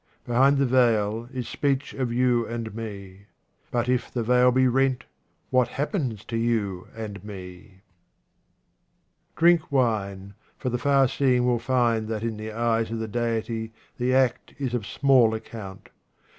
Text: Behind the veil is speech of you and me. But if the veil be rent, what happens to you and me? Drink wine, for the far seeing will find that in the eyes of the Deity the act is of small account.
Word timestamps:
Behind 0.25 0.57
the 0.57 0.65
veil 0.65 1.29
is 1.31 1.47
speech 1.47 1.93
of 1.93 2.11
you 2.11 2.43
and 2.47 2.73
me. 2.73 3.27
But 3.69 3.87
if 3.87 4.11
the 4.11 4.23
veil 4.23 4.49
be 4.51 4.67
rent, 4.67 5.03
what 5.51 5.67
happens 5.67 6.25
to 6.25 6.37
you 6.37 6.87
and 6.95 7.23
me? 7.23 7.81
Drink 9.35 9.71
wine, 9.71 10.33
for 10.57 10.69
the 10.69 10.79
far 10.79 11.07
seeing 11.07 11.45
will 11.45 11.59
find 11.59 12.07
that 12.07 12.23
in 12.23 12.37
the 12.37 12.51
eyes 12.51 12.89
of 12.89 12.97
the 12.97 13.07
Deity 13.07 13.73
the 13.99 14.11
act 14.15 14.55
is 14.57 14.73
of 14.73 14.87
small 14.87 15.35
account. 15.35 15.89